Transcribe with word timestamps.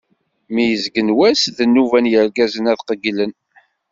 Mi 0.53 0.63
yezgen 0.69 1.09
wass, 1.17 1.41
d 1.57 1.57
nnuba 1.67 1.97
n 1.99 2.09
yirgazen 2.11 2.69
ad 2.71 2.79
qegglen. 2.87 3.33